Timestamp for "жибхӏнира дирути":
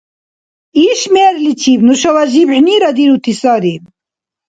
2.31-3.33